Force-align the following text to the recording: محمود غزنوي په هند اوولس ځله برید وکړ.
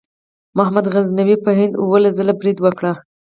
محمود 0.57 0.85
غزنوي 0.93 1.37
په 1.45 1.51
هند 1.59 1.73
اوولس 1.81 2.13
ځله 2.19 2.33
برید 2.39 2.57
وکړ. 2.61 2.83